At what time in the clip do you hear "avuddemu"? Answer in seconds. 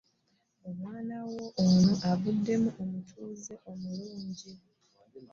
2.11-2.69